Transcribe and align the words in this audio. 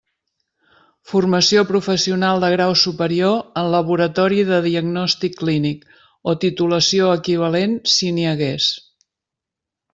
Formació 1.09 1.63
Professional 1.71 2.41
de 2.43 2.49
grau 2.53 2.73
superior 2.85 3.35
en 3.63 3.69
laboratori 3.77 4.47
de 4.49 4.61
diagnòstic 4.69 5.39
clínic, 5.45 5.87
o 6.33 6.37
titulació 6.47 7.15
equivalent 7.21 7.79
si 7.97 8.13
n'hi 8.17 8.29
hagués. 8.35 8.75